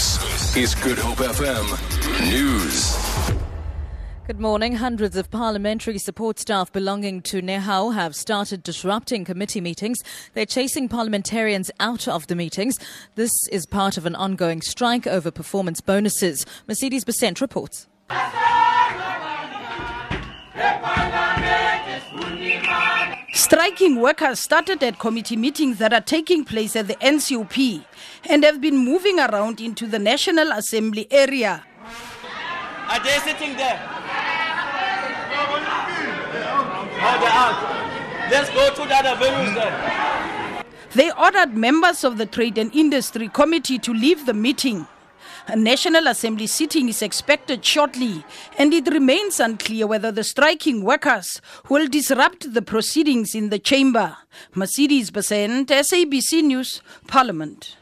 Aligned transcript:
This 0.00 0.56
is 0.56 0.74
Good 0.76 0.96
Hope 0.96 1.18
FM 1.18 2.30
News. 2.32 2.96
Good 4.26 4.40
morning. 4.40 4.76
Hundreds 4.76 5.14
of 5.14 5.30
parliamentary 5.30 5.98
support 5.98 6.38
staff 6.38 6.72
belonging 6.72 7.20
to 7.20 7.42
NEHAWU 7.42 7.92
have 7.92 8.16
started 8.16 8.62
disrupting 8.62 9.26
committee 9.26 9.60
meetings. 9.60 9.98
They're 10.32 10.46
chasing 10.46 10.88
parliamentarians 10.88 11.70
out 11.80 12.08
of 12.08 12.28
the 12.28 12.34
meetings. 12.34 12.78
This 13.16 13.30
is 13.52 13.66
part 13.66 13.98
of 13.98 14.06
an 14.06 14.14
ongoing 14.14 14.62
strike 14.62 15.06
over 15.06 15.30
performance 15.30 15.82
bonuses. 15.82 16.46
Mercedes 16.66 17.04
Besent 17.04 17.42
reports. 17.42 17.86
Striking 23.50 23.96
workers 24.00 24.38
started 24.38 24.80
at 24.84 25.00
committee 25.00 25.36
meetings 25.36 25.78
that 25.78 25.92
are 25.92 26.00
taking 26.00 26.44
place 26.44 26.76
at 26.76 26.86
the 26.86 26.94
NCOP 26.94 27.84
and 28.28 28.44
have 28.44 28.60
been 28.60 28.76
moving 28.76 29.18
around 29.18 29.60
into 29.60 29.88
the 29.88 29.98
National 29.98 30.52
Assembly 30.52 31.08
area. 31.10 31.64
Are 32.88 33.02
they 33.02 33.18
sitting 33.18 33.56
there? 33.56 33.82
Oh, 37.02 37.16
they're 37.18 37.28
out. 37.28 38.30
Let's 38.30 38.50
go 38.50 38.72
to 38.72 38.88
the 38.88 38.94
other 38.94 39.16
venues 39.20 39.54
then. 39.56 40.64
They 40.94 41.10
ordered 41.10 41.56
members 41.56 42.04
of 42.04 42.18
the 42.18 42.26
Trade 42.26 42.56
and 42.56 42.72
Industry 42.72 43.28
Committee 43.28 43.80
to 43.80 43.92
leave 43.92 44.26
the 44.26 44.34
meeting. 44.34 44.86
A 45.46 45.56
National 45.56 46.06
Assembly 46.06 46.46
sitting 46.46 46.88
is 46.88 47.02
expected 47.02 47.64
shortly, 47.64 48.24
and 48.58 48.72
it 48.72 48.86
remains 48.88 49.40
unclear 49.40 49.86
whether 49.86 50.12
the 50.12 50.24
striking 50.24 50.82
workers 50.84 51.40
will 51.68 51.88
disrupt 51.88 52.52
the 52.54 52.62
proceedings 52.62 53.34
in 53.34 53.50
the 53.50 53.58
chamber. 53.58 54.16
Mercedes 54.54 55.10
Besent, 55.10 55.66
SABC 55.66 56.42
News, 56.42 56.82
Parliament. 57.06 57.76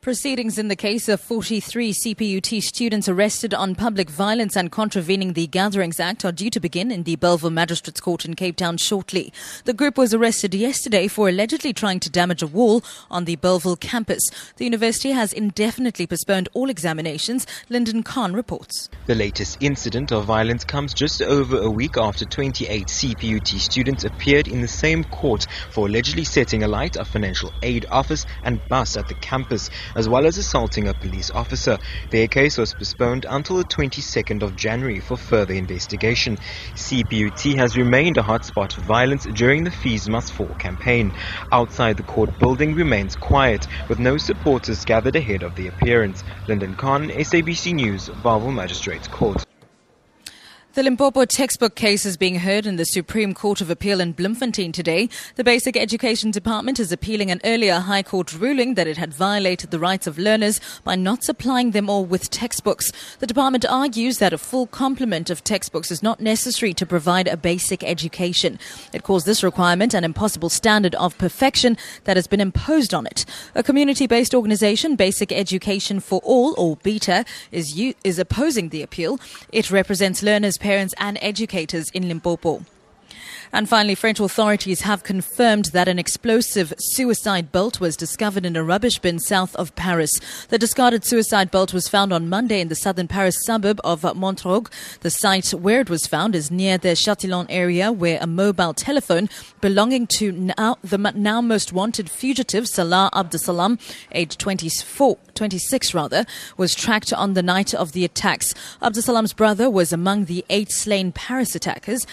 Proceedings 0.00 0.58
in 0.58 0.68
the 0.68 0.76
case 0.76 1.08
of 1.08 1.20
43 1.20 1.92
CPUT 1.92 2.62
students 2.62 3.08
arrested 3.08 3.52
on 3.52 3.74
public 3.74 4.08
violence 4.08 4.56
and 4.56 4.70
contravening 4.70 5.32
the 5.32 5.48
Gatherings 5.48 5.98
Act 5.98 6.24
are 6.24 6.30
due 6.30 6.50
to 6.50 6.60
begin 6.60 6.92
in 6.92 7.02
the 7.02 7.16
Bellville 7.16 7.50
Magistrates 7.50 8.00
Court 8.00 8.24
in 8.24 8.34
Cape 8.34 8.54
Town 8.54 8.76
shortly. 8.76 9.32
The 9.64 9.72
group 9.72 9.98
was 9.98 10.14
arrested 10.14 10.54
yesterday 10.54 11.08
for 11.08 11.28
allegedly 11.28 11.72
trying 11.72 11.98
to 11.98 12.10
damage 12.10 12.42
a 12.42 12.46
wall 12.46 12.84
on 13.10 13.24
the 13.24 13.34
Bellville 13.34 13.74
campus. 13.74 14.22
The 14.56 14.66
university 14.66 15.10
has 15.10 15.32
indefinitely 15.32 16.06
postponed 16.06 16.48
all 16.54 16.70
examinations. 16.70 17.44
Lyndon 17.68 18.04
Khan 18.04 18.34
reports. 18.34 18.88
The 19.06 19.16
latest 19.16 19.58
incident 19.60 20.12
of 20.12 20.26
violence 20.26 20.64
comes 20.64 20.94
just 20.94 21.22
over 21.22 21.58
a 21.58 21.70
week 21.70 21.96
after 21.96 22.24
28 22.24 22.86
CPUT 22.86 23.58
students 23.58 24.04
appeared 24.04 24.46
in 24.46 24.60
the 24.60 24.68
same 24.68 25.02
court 25.02 25.48
for 25.72 25.88
allegedly 25.88 26.24
setting 26.24 26.62
alight 26.62 26.94
a 26.94 27.04
financial 27.04 27.52
aid 27.64 27.84
office 27.90 28.26
and 28.44 28.60
bus 28.68 28.96
at 28.96 29.08
the 29.08 29.14
campus 29.14 29.70
as 29.94 30.08
well 30.08 30.26
as 30.26 30.38
assaulting 30.38 30.88
a 30.88 30.94
police 30.94 31.30
officer. 31.30 31.78
Their 32.10 32.28
case 32.28 32.58
was 32.58 32.74
postponed 32.74 33.26
until 33.28 33.56
the 33.56 33.64
22nd 33.64 34.42
of 34.42 34.56
January 34.56 35.00
for 35.00 35.16
further 35.16 35.54
investigation. 35.54 36.36
CPUT 36.76 37.56
has 37.56 37.76
remained 37.76 38.16
a 38.18 38.22
hotspot 38.22 38.72
for 38.72 38.82
violence 38.82 39.24
during 39.24 39.64
the 39.64 39.70
Fees 39.70 40.08
Must 40.08 40.32
Fall 40.32 40.54
campaign. 40.58 41.12
Outside 41.50 41.96
the 41.96 42.02
court 42.02 42.38
building 42.38 42.74
remains 42.74 43.16
quiet, 43.16 43.66
with 43.88 43.98
no 43.98 44.16
supporters 44.18 44.84
gathered 44.84 45.16
ahead 45.16 45.42
of 45.42 45.54
the 45.54 45.66
appearance. 45.68 46.22
Lyndon 46.46 46.74
Khan, 46.74 47.08
SABC 47.08 47.74
News, 47.74 48.08
Bellville 48.22 48.52
Magistrates 48.52 49.08
Court. 49.08 49.47
The 50.78 50.84
Limpopo 50.84 51.24
textbook 51.24 51.74
case 51.74 52.06
is 52.06 52.16
being 52.16 52.36
heard 52.36 52.64
in 52.64 52.76
the 52.76 52.84
Supreme 52.84 53.34
Court 53.34 53.60
of 53.60 53.68
Appeal 53.68 54.00
in 54.00 54.12
Bloemfontein 54.12 54.70
today. 54.70 55.08
The 55.34 55.42
Basic 55.42 55.76
Education 55.76 56.30
Department 56.30 56.78
is 56.78 56.92
appealing 56.92 57.32
an 57.32 57.40
earlier 57.42 57.80
High 57.80 58.04
Court 58.04 58.32
ruling 58.32 58.74
that 58.74 58.86
it 58.86 58.96
had 58.96 59.12
violated 59.12 59.72
the 59.72 59.80
rights 59.80 60.06
of 60.06 60.18
learners 60.18 60.60
by 60.84 60.94
not 60.94 61.24
supplying 61.24 61.72
them 61.72 61.90
all 61.90 62.04
with 62.04 62.30
textbooks. 62.30 62.92
The 63.18 63.26
department 63.26 63.66
argues 63.68 64.18
that 64.18 64.32
a 64.32 64.38
full 64.38 64.68
complement 64.68 65.30
of 65.30 65.42
textbooks 65.42 65.90
is 65.90 66.00
not 66.00 66.20
necessary 66.20 66.72
to 66.74 66.86
provide 66.86 67.26
a 67.26 67.36
basic 67.36 67.82
education. 67.82 68.60
It 68.92 69.02
calls 69.02 69.24
this 69.24 69.42
requirement 69.42 69.94
an 69.94 70.04
impossible 70.04 70.48
standard 70.48 70.94
of 70.94 71.18
perfection 71.18 71.76
that 72.04 72.16
has 72.16 72.28
been 72.28 72.40
imposed 72.40 72.94
on 72.94 73.04
it. 73.04 73.24
A 73.56 73.64
community-based 73.64 74.32
organization, 74.32 74.94
Basic 74.94 75.32
Education 75.32 75.98
for 75.98 76.20
All, 76.22 76.54
or 76.56 76.76
BEFA, 76.76 77.26
is, 77.50 77.76
u- 77.76 77.94
is 78.04 78.20
opposing 78.20 78.68
the 78.68 78.82
appeal. 78.82 79.18
It 79.50 79.72
represents 79.72 80.22
learners, 80.22 80.56
parents 80.68 80.92
and 80.98 81.16
educators 81.22 81.88
in 81.92 82.08
Limpopo. 82.08 82.62
And 83.52 83.68
finally, 83.68 83.94
French 83.94 84.20
authorities 84.20 84.82
have 84.82 85.04
confirmed 85.04 85.66
that 85.66 85.88
an 85.88 85.98
explosive 85.98 86.72
suicide 86.78 87.50
bolt 87.50 87.80
was 87.80 87.96
discovered 87.96 88.44
in 88.44 88.56
a 88.56 88.64
rubbish 88.64 88.98
bin 88.98 89.18
south 89.18 89.54
of 89.56 89.74
Paris. 89.74 90.10
The 90.48 90.58
discarded 90.58 91.04
suicide 91.04 91.50
bolt 91.50 91.72
was 91.72 91.88
found 91.88 92.12
on 92.12 92.28
Monday 92.28 92.60
in 92.60 92.68
the 92.68 92.74
southern 92.74 93.08
Paris 93.08 93.44
suburb 93.44 93.80
of 93.84 94.02
Montrouge. 94.02 94.70
The 95.00 95.10
site 95.10 95.50
where 95.50 95.80
it 95.80 95.90
was 95.90 96.06
found 96.06 96.34
is 96.34 96.50
near 96.50 96.78
the 96.78 96.88
Châtillon 96.88 97.46
area 97.48 97.90
where 97.90 98.18
a 98.20 98.26
mobile 98.26 98.74
telephone 98.74 99.28
belonging 99.60 100.06
to 100.06 100.32
now, 100.32 100.76
the 100.82 100.98
now 100.98 101.40
most 101.40 101.72
wanted 101.72 102.10
fugitive 102.10 102.68
Salah 102.68 103.10
Abdeslam, 103.14 103.80
aged 104.12 104.38
24, 104.38 105.18
26 105.34 105.94
rather, 105.94 106.26
was 106.56 106.74
tracked 106.74 107.12
on 107.12 107.34
the 107.34 107.42
night 107.42 107.74
of 107.74 107.92
the 107.92 108.04
attacks. 108.04 108.54
Abdeslam's 108.82 109.32
brother 109.32 109.70
was 109.70 109.92
among 109.92 110.26
the 110.26 110.44
eight 110.50 110.70
slain 110.70 111.12
Paris 111.12 111.54
attackers. 111.54 112.06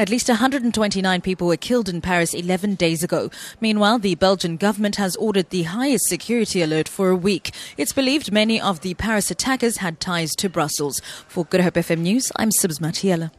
At 0.00 0.08
least 0.10 0.28
129 0.28 1.20
people 1.22 1.48
were 1.48 1.56
killed 1.56 1.88
in 1.88 2.00
Paris 2.00 2.32
11 2.32 2.76
days 2.76 3.02
ago. 3.02 3.32
Meanwhile, 3.60 3.98
the 3.98 4.14
Belgian 4.14 4.56
government 4.56 4.94
has 4.94 5.16
ordered 5.16 5.50
the 5.50 5.64
highest 5.64 6.04
security 6.04 6.62
alert 6.62 6.88
for 6.88 7.08
a 7.08 7.16
week. 7.16 7.50
It's 7.76 7.92
believed 7.92 8.30
many 8.30 8.60
of 8.60 8.82
the 8.82 8.94
Paris 8.94 9.28
attackers 9.32 9.78
had 9.78 9.98
ties 9.98 10.36
to 10.36 10.48
Brussels. 10.48 11.02
For 11.26 11.44
Good 11.46 11.62
Hope 11.62 11.74
FM 11.74 11.98
News, 11.98 12.30
I'm 12.36 12.50
Sibs 12.50 12.78
Matiela. 12.78 13.32